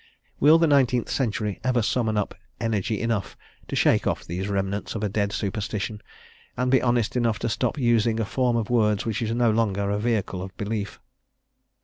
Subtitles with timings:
[0.39, 5.03] Will the nineteenth century ever summon up energy enough to shake off these remnants of
[5.03, 6.01] a dead superstition,
[6.57, 9.91] and be honest enough to stop using a form of words which is no longer
[9.91, 10.99] a vehicle of belief?